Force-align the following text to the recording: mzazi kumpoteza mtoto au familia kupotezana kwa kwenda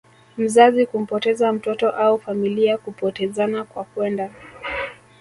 mzazi 0.37 0.85
kumpoteza 0.85 1.53
mtoto 1.53 1.89
au 1.89 2.17
familia 2.19 2.77
kupotezana 2.77 3.63
kwa 3.63 3.83
kwenda 3.83 4.31